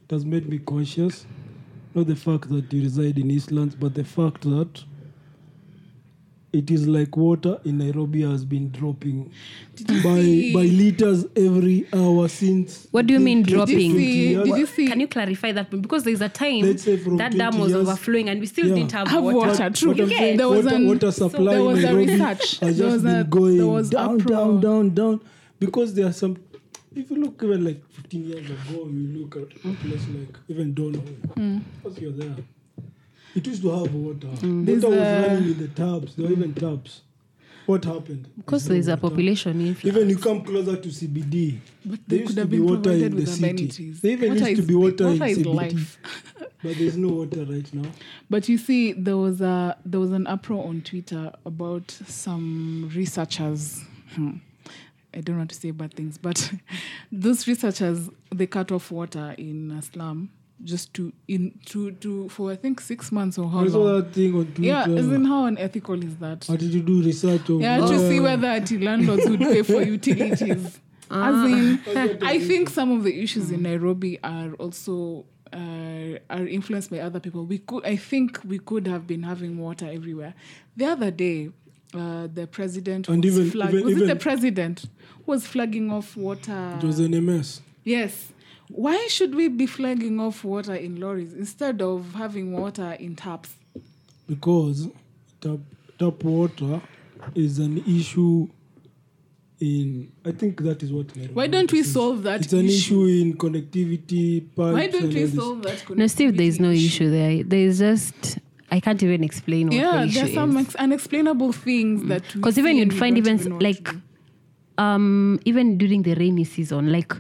[0.08, 1.26] it has made me conscious.
[1.94, 4.84] Not the fact that you reside in Eastlands, but the fact that
[6.52, 9.30] it is like water in Nairobi has been dropping
[10.02, 12.88] by by liters every hour since.
[12.90, 13.76] What do you mean dropping?
[13.76, 14.44] Did you see- years.
[14.48, 17.32] did you see- can you clarify that because there's a time Let's say from that
[17.36, 18.74] dam was years- overflowing and we still Yeah.
[18.74, 19.94] didn't have, Have water, water, true.
[19.94, 22.58] But I'm saying There was water, an- water so there was in a research.
[22.58, 24.36] has There just was been a- going there was down, uproar.
[24.38, 25.20] down, down, down.
[25.60, 26.36] Because there are some.
[26.96, 30.74] If you look even like 15 years ago, you look at a place like even
[30.74, 30.98] Donau,
[31.36, 31.58] Hmm.
[31.82, 32.34] because you're there.
[33.34, 34.28] It used to have water.
[34.42, 36.14] There's Water was a- running in the taps.
[36.14, 37.02] There were even taps.
[37.66, 38.26] What happened?
[38.36, 39.96] because There's there's a population influx.
[39.96, 42.90] Even you come closer to CBD, But there used could to have be been water
[42.92, 43.44] in the city.
[43.46, 44.00] amenities.
[44.00, 45.98] There even Water used to be water in water is CBD, life.
[46.64, 47.88] but there's no water right now.
[48.28, 53.84] But you see, there was a there was an uproar on Twitter about some researchers.
[54.14, 54.38] Hmm,
[55.14, 56.52] I don't want to say bad things, but
[57.12, 60.30] those researchers they cut off water in a slum
[60.64, 64.01] just to in to to for I think six months or how I saw long.
[64.03, 64.62] that thing on Twitter.
[64.62, 66.46] Yeah, isn't how unethical is that?
[66.46, 69.83] How did you do research of Yeah, to see whether the landlords would pay for
[69.83, 70.79] utilities.
[71.12, 71.81] As in,
[72.23, 77.18] I think some of the issues in Nairobi are also uh, are influenced by other
[77.18, 77.44] people.
[77.44, 80.35] We could, I think, we could have been having water everywhere.
[80.77, 81.51] The other day,
[81.94, 84.85] uh, the president And was, even- flag- even- was it the president
[85.27, 86.79] who was flagging off water?
[86.81, 87.61] It was NMS.
[87.83, 88.33] yes.
[88.72, 93.54] Why should we be flagging off water in lorries instead of having water in taps?
[94.28, 94.87] because
[95.40, 95.59] tap,
[95.98, 96.80] tap water
[97.35, 98.48] is an issue
[99.61, 103.22] in I think that is what Why don't we solve that It's an issue issue?
[103.22, 105.35] in connectivity pipes Why don't we all this.
[105.35, 105.96] solve that?
[105.96, 107.42] No, Steve, there is no issue there.
[107.42, 108.38] There is just
[108.70, 110.66] I can't even explain what Yeah, the issue there's some is.
[110.66, 113.88] ex- unexplainable things that Because even you'd find even even know what like
[114.78, 117.12] um even during the rainy season, like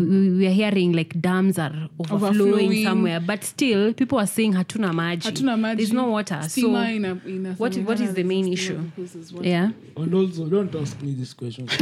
[0.00, 2.84] we, we we are hearing like dams are overflowing, Overflowing.
[2.84, 5.30] somewhere, but still people are saying hatuna maji.
[5.30, 6.40] Hatuna maji, There's no water.
[6.48, 8.78] steamer so in a, in a what- what is the main issue?
[8.78, 9.48] because there's water.
[9.48, 11.68] yeah, And also, don't ask me this question.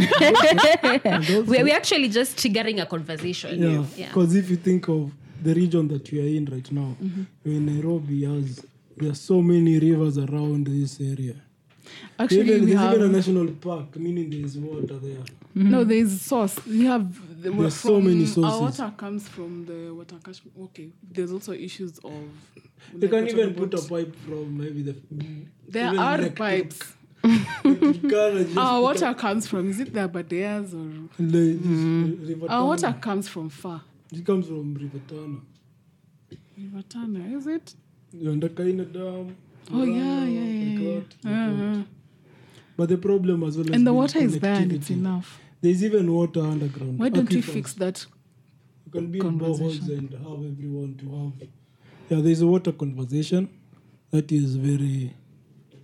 [1.05, 3.63] Also- we're, we're actually just triggering a conversation.
[3.63, 4.07] yeah, yeah.
[4.09, 5.11] because if you think of
[5.43, 7.23] the region that are in right now, Mm-hmm.
[7.51, 8.65] in Nairobi, has
[8.97, 11.35] there are so many rivers around this area.
[12.19, 15.23] Actually, even, we there's have even a national park, meaning there is water there.
[15.55, 15.85] no.
[15.85, 16.59] There's source.
[16.67, 17.07] We have
[17.43, 18.79] the, There's so many from- Our sources.
[18.81, 20.53] water comes from the water catchment.
[20.65, 22.13] Okay, there's also issues of.
[22.95, 24.97] They can even put a pipe from maybe the.
[25.69, 26.79] There are Lake pipes.
[27.25, 27.39] You
[28.09, 29.69] can't just Our water comes from.
[29.71, 31.09] Is it the Aberdares or?
[31.19, 33.83] a- the- this River Our water comes from far.
[34.13, 35.39] It comes from River Tana.
[36.57, 37.75] River Tana, is it?
[38.15, 39.37] Ndakaini Dam.
[39.71, 40.79] Oh yeah, yeah, yeah.
[40.79, 40.97] like yeah.
[40.97, 41.31] like that.
[41.31, 41.83] Uh-huh.
[42.77, 45.41] But the problem as well And the water is there and it's enough.
[45.61, 46.99] There's even water underground.
[46.99, 47.53] Why don't we aquifers.
[47.53, 48.07] fix that?
[48.87, 51.49] You can build boreholes and have everyone to have.
[52.09, 53.49] Yeah, there's a water conversation
[54.11, 55.15] that is very.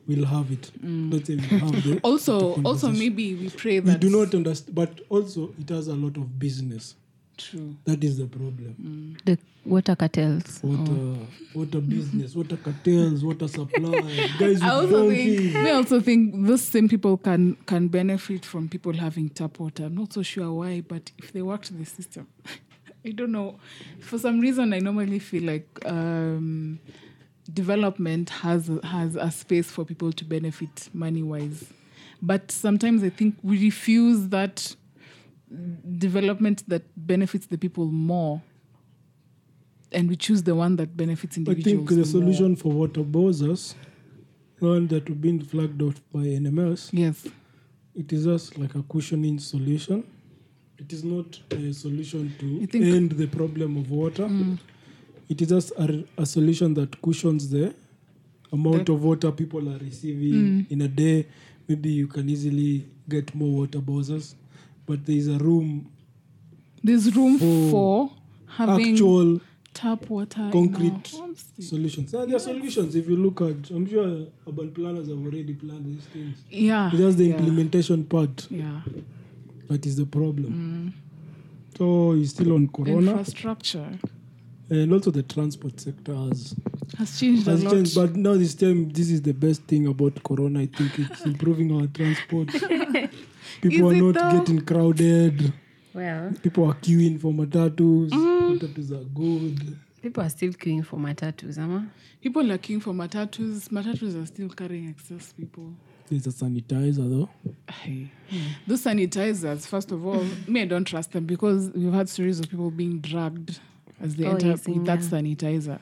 [0.06, 0.70] We'll have it.
[0.82, 2.00] We have the Mm.
[2.04, 5.94] Also, also maybe we pray we that do not understand, but also it has a
[5.94, 6.94] lot of business.
[7.36, 7.76] True.
[7.84, 9.16] That is the problem.
[9.24, 10.60] The water cartels.
[10.62, 14.00] Water, water business, water cartels, water supply,
[14.38, 18.92] guys I also think we also think those same people can can benefit from people
[18.92, 19.84] having tap water.
[19.84, 22.28] I'm not so sure why, but if they worked the system,
[23.04, 23.58] I don't know.
[24.00, 26.78] For some reason, I normally feel like um,
[27.52, 31.64] development has has a space for people to benefit money wise,
[32.22, 34.76] but sometimes I think we refuse that
[35.98, 38.40] development that benefits the people more.
[39.92, 41.66] And we choose the one that benefits individuals.
[41.66, 42.04] I think the more.
[42.04, 43.74] solution for water bowsers,
[44.58, 47.26] one that we've been flagged off by NMS, Yes.
[47.94, 50.02] it is just like a cushioning solution.
[50.78, 52.94] It is not a solution to Mm.
[52.96, 54.28] end the problem of water.
[55.28, 57.72] It is just a, a solution that cushions the
[58.52, 60.66] amount of water people are receiving Mm.
[60.70, 61.26] in a day.
[61.68, 64.34] Maybe you can easily get more water bowsers,
[64.86, 65.90] but there is a room
[66.82, 68.10] There's room For for
[68.46, 69.40] having actual
[69.72, 70.48] tap water.
[70.52, 71.14] concrete
[71.58, 72.12] solutions.
[72.12, 72.94] There are solutions.
[72.94, 76.38] If you look at, I'm sure urban planners have already planned these things.
[76.48, 76.88] Yeah.
[76.88, 78.80] It's just the yeah, implementation part Yeah.
[79.68, 80.92] that is the problem.
[80.94, 81.76] Mm.
[81.76, 83.98] So it's still on Corona, Infrastructure
[84.70, 86.54] and also the transport sector has,
[86.98, 87.90] has changed has a lot.
[87.94, 90.60] But now this time, this is the best thing about Corona.
[90.60, 92.50] I think it's improving our transport.
[93.60, 94.38] People Is are not though?
[94.38, 95.52] getting crowded.
[95.92, 98.10] Well, People are queuing for matatus.
[98.10, 98.58] Mm.
[98.58, 99.78] Matatus are good.
[100.02, 101.86] people are still queuing for my matatus, ama?
[102.20, 103.68] people are queuing for matatus.
[103.68, 105.72] Matatus are still carrying excess people.
[106.10, 107.28] There's a sanitizer though.
[107.70, 108.10] Hey.
[108.66, 112.50] Those sanitizers, first of all, me, I don't trust them because we've had stories of
[112.50, 113.60] people being dragged
[114.00, 115.08] as they Oh, enter with that yeah.
[115.08, 115.80] sanitizer.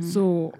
[0.00, 0.52] So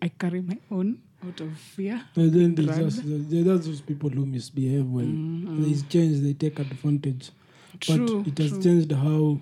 [0.00, 2.02] I carry my own out of fear.
[2.16, 5.64] And then there's just there- there's those people who misbehave when mm, mm.
[5.64, 7.30] there's change, they take advantage.
[7.78, 8.62] True, but it has true.
[8.62, 9.38] changed how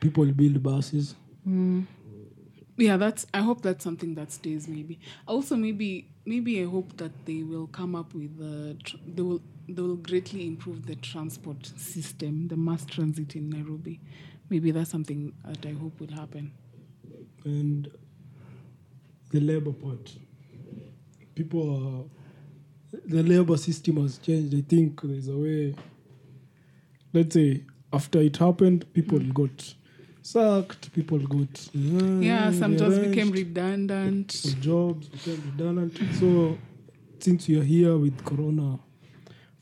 [0.00, 1.14] people build buses.
[1.46, 1.86] Mm.
[2.76, 7.10] yeah that's i hope that's something that stays maybe also maybe maybe i hope that
[7.26, 11.66] they will come up with the tr- they will they will greatly improve the transport
[11.76, 13.98] system the mass transit in nairobi
[14.50, 16.52] maybe that's something that i hope will happen
[17.44, 17.88] and
[19.30, 20.16] the labor part.
[21.38, 22.04] People are
[23.06, 24.52] the labor system has changed.
[24.56, 25.74] I think there's a way.
[27.12, 29.74] Let's say after it happened, people got
[30.22, 30.92] sacked.
[30.92, 35.96] People got uh, yeah some jobs became redundant some jobs became redundant.
[36.18, 36.58] So
[37.20, 38.78] since you're here with Corona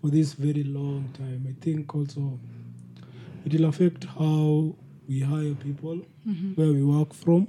[0.00, 2.38] for this very long time, I think also
[3.44, 4.74] it will affect how
[5.08, 6.00] we hire people,
[6.56, 7.46] where we work from.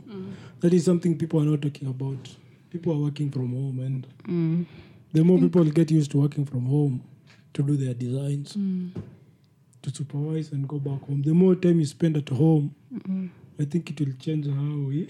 [0.60, 2.24] That is something people are not talking about.
[2.70, 4.66] People are working from home, and mm.
[5.14, 7.04] the more people get used to working from home
[7.54, 8.92] to do their designs, mm.
[9.82, 13.28] to supervise and go back home, the more time you spend at home, mm-hmm.
[13.60, 15.10] I think it will change how we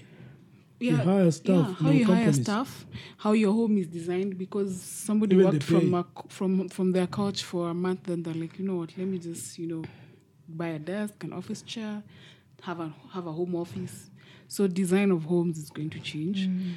[0.80, 4.38] you hire staff yeah, how you hire staff, how your home is designed.
[4.38, 8.34] Because somebody Even worked from a, from from their couch for a month, then they're
[8.34, 8.96] like, you know what?
[8.96, 9.84] Let me just you know
[10.48, 12.02] buy a desk, an office chair,
[12.62, 14.10] have a have a home office.
[14.46, 16.48] So design of homes is going to change.
[16.48, 16.74] Mm.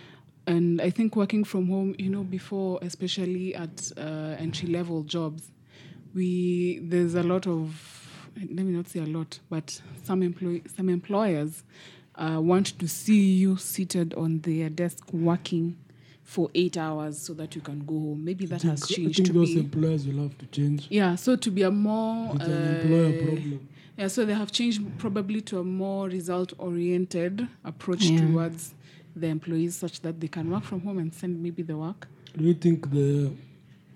[0.52, 5.44] And I think working from home, you know, before, especially at uh, entry level jobs,
[6.14, 7.64] we there's a lot of
[8.38, 11.64] let me not say a lot, but some employ some employers
[12.16, 15.78] uh, want to see you seated on their desk working
[16.24, 18.24] for eight hours so that you can go home.
[18.26, 20.88] Maybe that has changed I think to those be employers will have to change.
[20.90, 21.16] yeah.
[21.16, 23.68] So to be a more It's an employer uh, problem.
[23.98, 28.20] yeah, so they have changed probably to a more result oriented approach Yeah.
[28.28, 28.74] towards
[29.16, 32.08] the employees such that they can work from home and send maybe the work.
[32.38, 33.32] Do you think the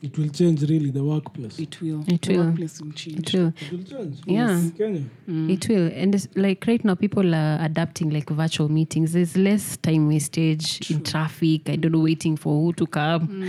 [0.02, 1.58] it will change really the workplace?
[1.58, 2.04] It will.
[2.08, 2.46] It the will.
[2.46, 3.34] workplace will change.
[3.34, 3.54] It will.
[3.60, 4.22] It will change.
[4.28, 4.58] Yeah.
[4.60, 5.04] In Kenya.
[5.54, 5.90] It will.
[5.96, 9.14] And it's like right now, people are adapting like virtual meetings.
[9.14, 11.70] There's less time wastage in traffic.
[11.70, 13.48] I don't know, waiting for who to come.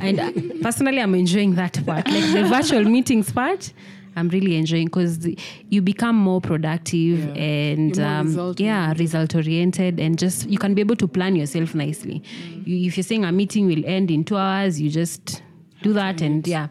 [0.00, 0.30] and uh,
[0.62, 2.06] personally, I'm enjoying that part.
[2.06, 3.72] Like the virtual meetings part,
[4.16, 5.28] I'm really enjoying because
[5.68, 7.42] you become more productive Yeah.
[7.42, 9.00] and um, result yeah, oriented.
[9.00, 12.22] result oriented, and just you can be able to plan yourself nicely.
[12.64, 15.42] You, if you're saying a meeting will end in two hours, you just
[15.82, 16.68] do that, and yeah.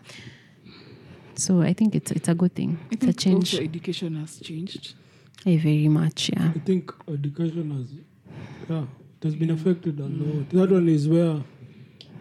[1.36, 2.78] So I think it's it's a good thing.
[2.82, 3.54] I It's a think change.
[3.54, 4.96] also education has changed.
[5.46, 6.52] Eh, very much, yeah.
[6.56, 7.88] I think education has,
[8.70, 8.82] yeah,
[9.22, 10.50] it has been affected a lot.
[10.50, 11.44] That one is where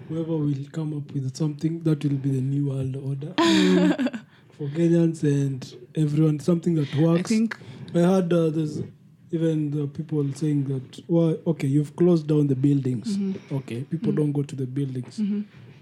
[0.09, 3.33] whoever will come up with something that will be the new world order
[4.59, 6.41] for Kenyans and everyone.
[6.41, 7.21] Something that works.
[7.21, 7.57] I think
[7.95, 8.83] I heard uh, there's
[9.31, 13.17] even the people saying that, well, okay, you've closed down the buildings.
[13.17, 13.57] Mm-hmm.
[13.57, 15.21] Okay, people don't go to the buildings,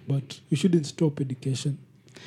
[0.09, 1.79] but you shouldn't stop education.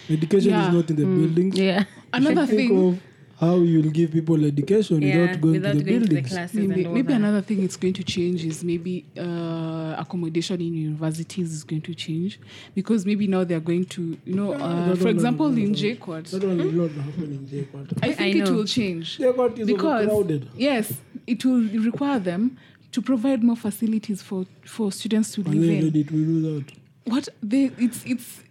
[0.09, 0.67] Education Yeah.
[0.67, 1.57] is not in the buildings.
[1.57, 1.85] Yeah.
[2.13, 2.71] Another thing.
[2.89, 3.01] of
[3.39, 6.53] how you'll give people education without going to the buildings.
[6.53, 11.63] Maybe, maybe another thing it's going to change is maybe uh, accommodation in universities is
[11.65, 12.39] going to change
[12.73, 15.77] because maybe now they're going to, you know, uh, for example, no, no, in no.
[15.77, 17.99] JKUAT, That one will not happen in JKUAT.
[18.03, 20.49] I think it will change JKUAT is because overcrowded.
[20.55, 20.93] yes,
[21.27, 22.57] it will require them
[22.93, 25.91] to provide more facilities for for students to And live in.
[25.91, 26.71] Reddit will do that.
[27.03, 28.41] What they it's it's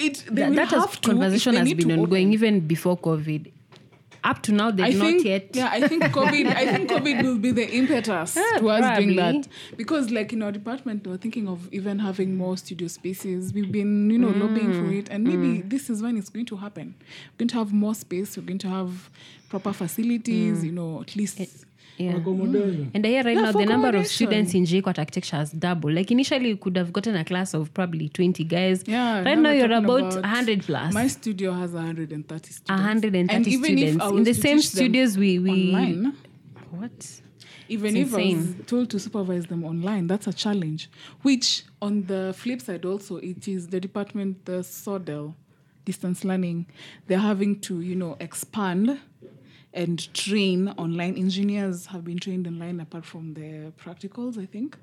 [0.00, 2.32] it they That, that have has, to, conversation they has been ongoing open.
[2.32, 3.52] even before COVID.
[4.24, 5.50] Up to now, they've I not think, yet.
[5.54, 6.46] Yeah, I think COVID.
[6.56, 9.04] I think COVID will be the impetus Ah, towards probably.
[9.04, 13.52] doing that because, like in our department, we're thinking of even having more studio spaces.
[13.52, 14.98] We've been, you know, lobbying for Mm.
[14.98, 16.94] it, and maybe this is when it's going to happen.
[17.32, 18.36] We're going to have more space.
[18.38, 19.10] We're going to have
[19.54, 20.58] proper facilities.
[20.60, 20.64] Mm.
[20.64, 21.40] You know, at least.
[21.96, 22.16] Yeah.
[22.16, 22.90] Accommodation.
[22.92, 25.94] And I hear right Yeah, now the number of students in JKUAT architecture has doubled.
[25.94, 28.82] Like initially, you could have gotten a class of probably 20 guys.
[28.84, 30.92] Yeah, Right now now, you're about, about- 100 plus.
[30.92, 32.68] My studio has 130 students.
[32.68, 34.04] 130 and even if students.
[34.04, 35.38] I In the same studios we.
[35.38, 36.16] we online,
[36.70, 37.20] What?
[37.68, 40.90] even It's if I was told to supervise them online, that's a challenge.
[41.22, 45.34] Which, on the flip side, also, it is the department, the SODEL,
[45.84, 46.66] distance learning,
[47.06, 48.98] they're having to, you know, expand
[49.74, 51.16] and train online.
[51.16, 54.78] Engineers have been trained online apart from the practicals, I think.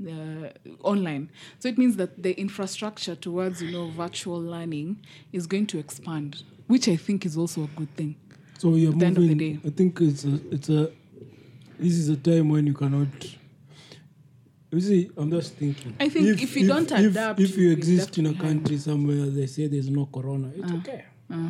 [0.00, 4.96] The online, so it means that the infrastructure towards you know virtual learning
[5.32, 8.16] is going to expand, which I think is also a good thing.
[8.58, 9.60] So you're At the end of the moving.
[9.60, 9.68] day.
[9.68, 10.90] I think it's a, it's a.
[11.78, 13.08] This is a time when you cannot.
[14.72, 15.94] You see, I'm just thinking.
[16.00, 19.66] I think if you don't adapt, if, you exist in a country somewhere they say
[19.66, 21.04] there's no corona, it's okay.
[21.30, 21.48] Uh,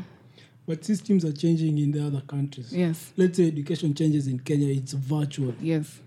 [0.66, 2.72] But systems are changing in the other countries.
[2.72, 5.98] yes, Let's say education changes in Kenya, it's virtual yes.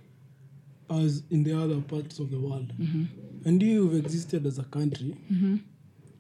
[0.90, 2.72] as in the other parts of the world.
[2.80, 3.04] Mm-hmm.
[3.48, 5.16] And you've existed as a country.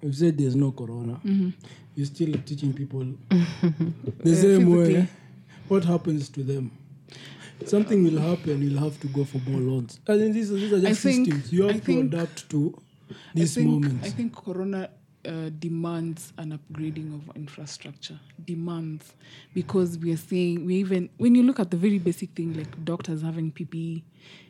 [0.01, 1.13] You've said there's no corona.
[1.25, 1.49] Mm-hmm.
[1.95, 3.05] You're still teaching people
[4.23, 5.07] the same way.
[5.69, 6.71] What happens to them?
[7.65, 8.61] Something will happen.
[8.61, 9.99] You'll have to go for more loans.
[10.07, 11.53] I think these, these are I just think- systems.
[11.53, 12.77] You I have to think- adapt to
[13.09, 14.05] I these think, moments.
[14.07, 14.89] I think Corona
[15.25, 18.19] uh, demands an upgrading of infrastructure.
[18.45, 19.13] Demands
[19.53, 22.83] because we are saying we even when you look at the very basic thing like
[22.85, 24.03] doctors having PPE,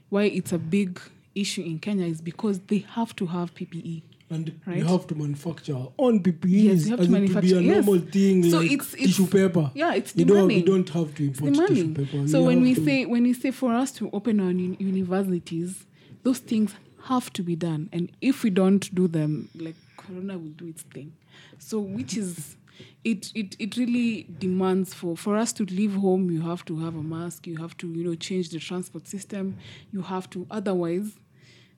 [0.09, 0.99] why it's a big
[1.34, 3.53] issue in Kenya is because they have to have.
[3.55, 4.01] PPE.
[4.32, 4.78] and right?
[4.80, 7.57] you have to manufacture our own PPEs Yes, you have to it to be manufacture-
[7.59, 7.86] a yes.
[7.86, 9.69] normal thing So like it's- it's- tissue paper.
[9.76, 12.28] Yeah, it's you don't, you don't have to import tissue paper.
[12.28, 15.86] So You when we to- say when we say for us to open our universities,
[16.23, 16.73] those things
[17.03, 20.83] have to be done, and if we don't do them, like Corona will do its
[20.83, 21.13] thing.
[21.59, 22.57] So which is.
[23.05, 26.93] It, it it really demands for for us to leave home you have to have
[26.95, 29.55] a mask you have to you know change the transport system
[29.93, 31.13] you have to otherwise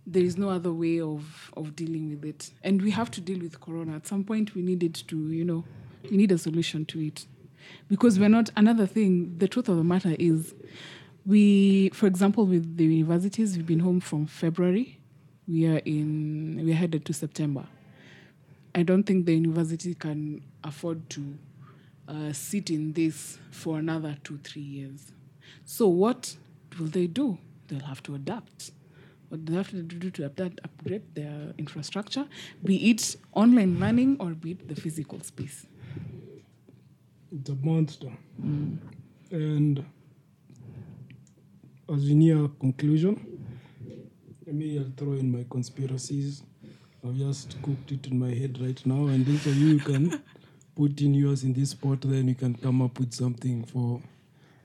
[0.07, 3.37] there is no other way of of dealing with it and we have to deal
[3.37, 5.63] with corona at some point we needed to you know
[6.09, 7.27] we need a solution to it
[7.87, 10.55] because we're not another thing the truth of the matter is
[11.27, 14.97] we, for example, with the universities, we've been home from February.
[15.45, 17.65] We are in, we're headed to September.
[18.77, 21.35] I don't think the university can afford to
[22.07, 25.11] uh, sit in this for another two, three years.
[25.65, 26.37] So, what
[26.77, 27.39] will they do?
[27.67, 28.69] They'll have to adapt.
[29.29, 32.27] What they have to do to adapt, upgrade their infrastructure,
[32.63, 35.65] be it online learning or be it the physical space.
[37.31, 38.11] It's a monster.
[39.31, 39.83] And
[41.91, 43.39] as we near conclusion,
[44.45, 46.43] let me I'll throw in my conspiracies.
[47.05, 50.21] I've just cooked it in my head right now, and those of you can
[50.75, 52.01] put in yours in this pot.
[52.01, 54.01] then you can come up with something for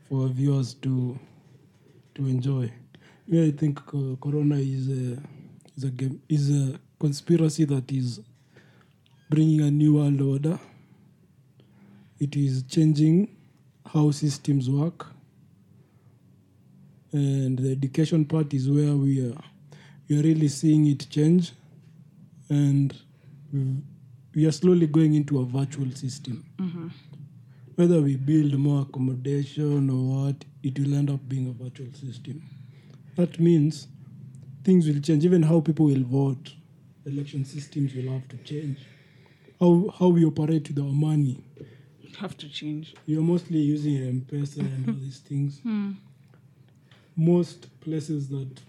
[0.08, 1.18] for our viewers to
[2.14, 2.70] to enjoy.
[3.26, 5.18] Yeah, I think uh, Corona is a
[5.76, 8.20] is a game, is a conspiracy that is
[9.30, 10.58] bringing a new world order.
[12.18, 13.28] It is changing
[13.86, 15.06] how systems work,
[17.12, 19.38] and the education part is where we are
[20.08, 21.52] we are really seeing it change,
[22.52, 22.94] and
[24.34, 26.44] we- are slowly going into a virtual system.
[27.76, 32.42] Whether we build more accommodation or what, it will end up being a virtual system.
[33.16, 33.88] That means
[34.64, 35.24] things will change.
[35.24, 36.54] Even how people will vote,
[37.06, 38.78] election systems will have to change.
[39.60, 41.42] How how we operate with our money.
[42.18, 42.94] Have to change.
[43.06, 45.60] You're mostly using M-Pesa and all these things.
[47.16, 48.60] Most places that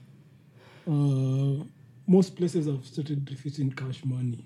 [0.87, 1.63] uh,
[2.07, 4.45] most places have started refusing cash money.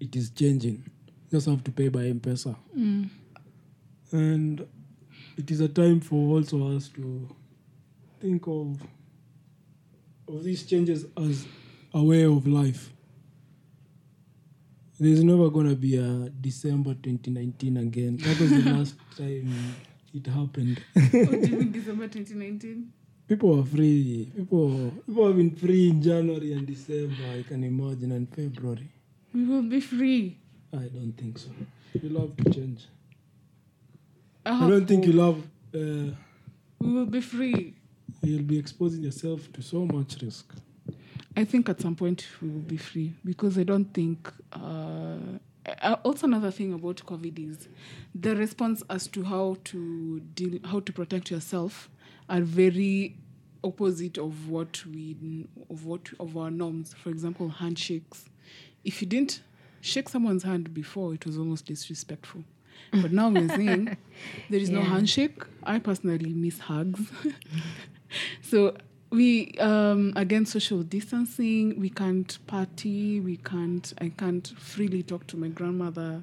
[0.00, 0.84] It is changing.
[1.06, 2.56] You just have to pay by M-Pesa.
[4.12, 4.66] And
[5.36, 7.28] it is a time for also us to
[8.20, 8.80] think of
[10.28, 11.46] of these changes as
[11.94, 12.90] a way of life.
[15.00, 18.16] There's never gonna be a December 2019 again.
[18.18, 19.54] That was the last time
[20.12, 20.82] it happened.
[20.94, 22.92] what do you December 2019?
[23.28, 24.30] People are free.
[24.34, 27.14] People people have been free in January and December.
[27.38, 28.88] I can imagine and February.
[29.34, 30.38] We will be free.
[30.72, 31.50] I don't think so.
[32.02, 32.86] You love to change.
[34.46, 35.42] I, I don't think you love.
[35.74, 36.14] Uh,
[36.80, 37.74] We will be free.
[38.22, 40.54] you'll be exposing yourself to so much risk.
[41.36, 44.32] I think at some point we will be free because I don't think.
[44.52, 45.18] Uh,
[45.82, 47.68] uh, also, another thing about COVID is
[48.14, 51.90] the response as to how to deal, how to protect yourself,
[52.28, 53.16] are very
[53.64, 56.94] opposite of what we of what of our norms.
[56.94, 58.26] For example, handshakes.
[58.84, 59.42] If you didn't
[59.80, 62.44] shake someone's hand before, it was almost disrespectful.
[62.92, 63.96] But now we're saying
[64.50, 65.42] there is no handshake.
[65.64, 67.00] I personally miss hugs.
[68.42, 68.76] so
[69.10, 75.36] we um again social distancing we can't party we can't i can't freely talk to
[75.36, 76.22] my grandmother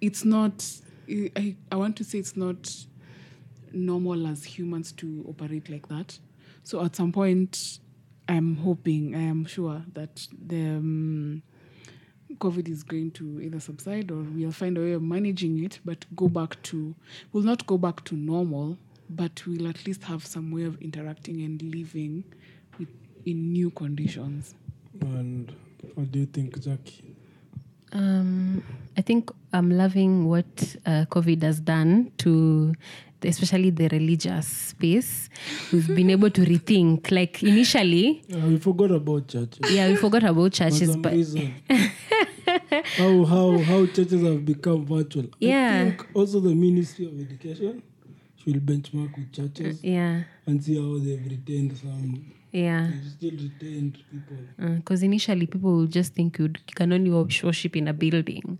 [0.00, 0.64] it's not
[1.10, 2.72] i i want to say it's not
[3.72, 6.18] normal as humans to operate like that
[6.62, 7.80] so at some point
[8.28, 11.42] i'm hoping i am sure that the um,
[12.38, 16.04] covid is going to either subside or we'll find a way of managing it but
[16.14, 16.94] go back to
[17.32, 18.76] we'll not go back to normal
[19.10, 22.22] but we'll at least have some way of interacting and living
[22.78, 22.88] with,
[23.24, 24.54] in new conditions
[25.00, 25.52] And
[25.94, 27.16] what do you think, Jackie?
[27.92, 28.62] Um,
[28.96, 32.74] I think I'm loving what uh, COVID has done to the,
[33.24, 35.28] especially the religious space.
[35.72, 37.10] We've been able to rethink.
[37.10, 39.70] Like initially, Uh, we forgot about churches.
[39.70, 41.12] yeah, we forgot about churches, but
[42.96, 45.26] how how how churches have become virtual.
[45.40, 45.82] Yeah.
[45.82, 47.82] I think also the Ministry of Education
[48.36, 52.32] should benchmark with churches yeah, and see how they've retained some.
[52.52, 52.90] Yeah.
[52.90, 54.36] They've still retained people.
[54.62, 58.58] Uh, because initially people will just think you'd, you can only worship in a building,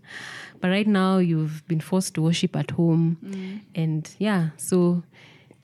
[0.59, 3.59] but right now you've been forced to worship at home, mm.
[3.75, 5.03] and yeah, so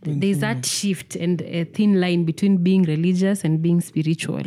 [0.03, 4.43] th- there's that shift and a thin line between being religious and being spiritual.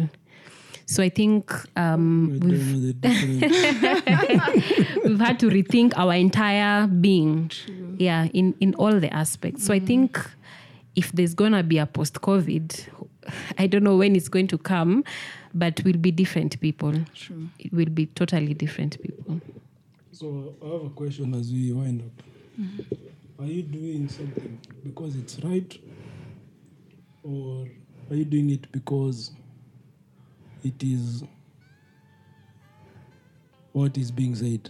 [0.86, 4.78] So I think um, I we've don't know the difference.
[5.04, 7.50] we've had to rethink our entire being
[7.98, 9.86] yeah in in all the aspects so i mm.
[9.86, 10.20] think
[10.94, 12.86] if there's gonna be a post covid
[13.58, 15.04] i don't know when it's going to come
[15.54, 17.48] but we'll be different people True.
[17.58, 19.40] it will be totally different people
[20.18, 22.24] so I have a question as we wind up.
[22.60, 23.40] Mm-hmm.
[23.40, 25.80] Are you doing something because it's right,
[27.22, 27.68] or
[28.10, 29.30] are you doing it because
[30.64, 31.22] it is
[33.70, 34.68] what is being said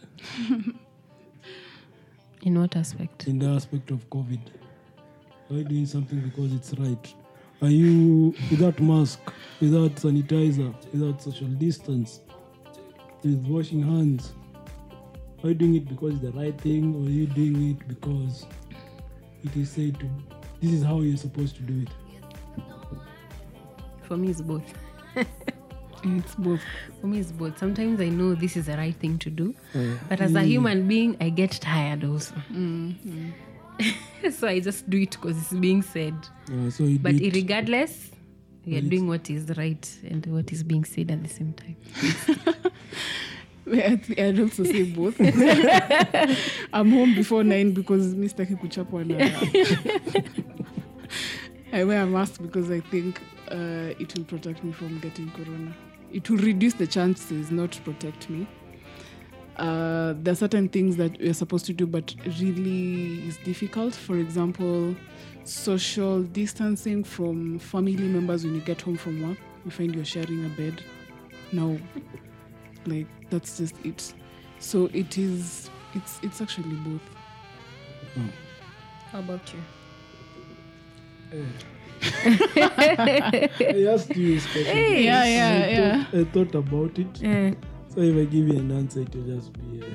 [2.43, 4.41] in what aspect in the aspect of COVID?
[5.49, 7.15] Are you doing something because it's right?
[7.61, 9.21] Are you without mask,
[9.61, 12.21] without sanitizer, without social distance,
[13.25, 14.33] with washing hands?
[15.43, 18.47] Are you doing it because it's the right thing, or are you doing it because
[19.45, 20.09] it is said to
[20.61, 21.89] this is how you're supposed to do it.
[24.03, 24.65] For me, it's both.
[26.05, 26.61] It's both.
[27.01, 27.59] For me, it's both.
[27.59, 30.87] Sometimes I know this is the right thing to do, Uh, but as a human
[30.87, 32.37] being, I get tired also.
[32.53, 33.33] Mm,
[34.33, 36.15] so I just do it because it's being said.
[36.71, 38.11] so you But it, regardless,
[38.67, 38.91] we are Right.
[38.91, 41.77] doing what is right and what is being said at the same time.
[43.71, 45.17] I th- I'd also say both.
[46.73, 48.47] I'm home before nine because Mr.
[48.47, 49.05] Kikuchapwa
[51.73, 53.21] I wear a mask because I think
[53.51, 55.75] uh, it will protect me from getting corona.
[56.13, 58.47] It will reduce the chances, not protect me.
[59.59, 63.95] Uh, there are certain things that we're supposed to do, but really is difficult.
[63.95, 64.95] For example,
[65.45, 69.39] social distancing from family members when you get home from work.
[69.65, 70.83] You find you're sharing a bed.
[71.53, 71.77] Now,
[72.87, 74.15] like that's just it.
[74.61, 75.71] So it is.
[75.95, 77.03] It's it's actually both.
[79.11, 79.61] How about you?
[82.03, 84.65] I asked you this question.
[84.77, 85.05] Hey.
[85.05, 87.23] Yeah, I yeah, thought, I thought about it.
[87.23, 87.55] Eh,
[87.95, 89.83] So if I give you an answer, it will just be.
[89.83, 89.87] Uh,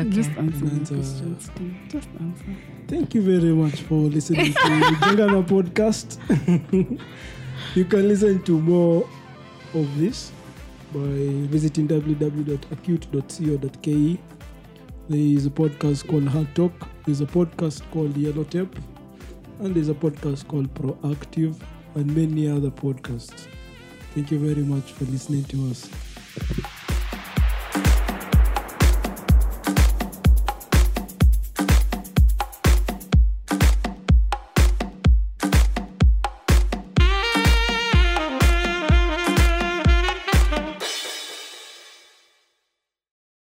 [0.00, 0.10] okay.
[0.10, 0.94] Just answer the Answer.
[0.96, 1.50] questions.
[1.88, 2.44] Just answer.
[2.88, 6.18] Thank you very much for listening to the Jengana podcast.
[7.74, 9.08] you can listen to more
[9.74, 10.32] of this
[10.92, 11.00] by
[11.48, 14.18] visiting www.acute.co.ke.
[15.08, 16.72] There is a podcast called Hard Talk.
[17.06, 18.76] There's a podcast called Yellow Tape.
[19.60, 21.56] And there's a podcast called Proactive
[21.94, 23.46] and many other podcasts.
[24.14, 25.88] Thank you very much for listening to us.